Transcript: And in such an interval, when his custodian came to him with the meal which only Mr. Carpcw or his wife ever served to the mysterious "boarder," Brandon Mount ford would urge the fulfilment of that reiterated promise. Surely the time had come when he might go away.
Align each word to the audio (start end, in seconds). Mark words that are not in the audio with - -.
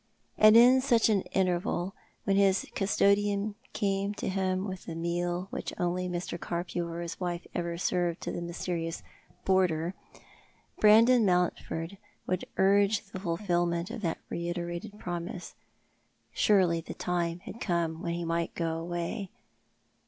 And 0.35 0.57
in 0.57 0.81
such 0.81 1.09
an 1.09 1.21
interval, 1.29 1.93
when 2.23 2.35
his 2.35 2.65
custodian 2.73 3.53
came 3.71 4.15
to 4.15 4.29
him 4.29 4.65
with 4.67 4.85
the 4.85 4.95
meal 4.95 5.45
which 5.51 5.71
only 5.77 6.09
Mr. 6.09 6.39
Carpcw 6.39 6.89
or 6.89 7.01
his 7.01 7.19
wife 7.19 7.45
ever 7.53 7.77
served 7.77 8.19
to 8.21 8.31
the 8.31 8.41
mysterious 8.41 9.03
"boarder," 9.45 9.93
Brandon 10.79 11.23
Mount 11.23 11.59
ford 11.59 11.99
would 12.25 12.45
urge 12.57 13.05
the 13.11 13.19
fulfilment 13.19 13.91
of 13.91 14.01
that 14.01 14.17
reiterated 14.27 14.97
promise. 14.97 15.53
Surely 16.33 16.81
the 16.81 16.95
time 16.95 17.37
had 17.41 17.61
come 17.61 18.01
when 18.01 18.15
he 18.15 18.25
might 18.25 18.55
go 18.55 18.79
away. 18.79 19.29